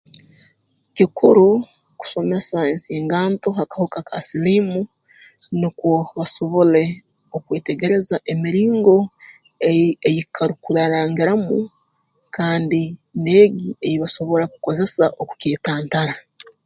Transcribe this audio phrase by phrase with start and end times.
[0.95, 1.47] Kikuru
[1.99, 4.77] kusomesa ensinganto ha kahuka ka siliimu
[5.59, 6.83] nukwo basobole
[7.35, 8.95] okwetegereza emiringo
[9.67, 11.57] ei ei karukurarangiramu
[12.35, 12.81] kandi
[13.23, 16.13] n'egi ei basobora kukozesa okukeetantara